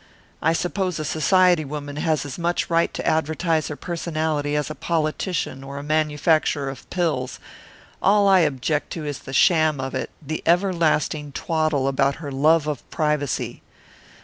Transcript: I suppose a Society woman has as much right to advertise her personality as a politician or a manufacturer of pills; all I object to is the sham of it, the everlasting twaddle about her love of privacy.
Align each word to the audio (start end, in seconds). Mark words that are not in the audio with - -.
I 0.41 0.53
suppose 0.53 0.97
a 0.97 1.05
Society 1.05 1.63
woman 1.63 1.97
has 1.97 2.25
as 2.25 2.39
much 2.39 2.71
right 2.71 2.91
to 2.95 3.05
advertise 3.07 3.67
her 3.67 3.75
personality 3.75 4.55
as 4.55 4.71
a 4.71 4.73
politician 4.73 5.63
or 5.63 5.77
a 5.77 5.83
manufacturer 5.83 6.71
of 6.71 6.89
pills; 6.89 7.37
all 8.01 8.27
I 8.27 8.39
object 8.39 8.89
to 8.93 9.05
is 9.05 9.19
the 9.19 9.31
sham 9.31 9.79
of 9.79 9.93
it, 9.93 10.09
the 10.19 10.41
everlasting 10.43 11.33
twaddle 11.33 11.87
about 11.87 12.15
her 12.15 12.31
love 12.31 12.65
of 12.65 12.89
privacy. 12.89 13.61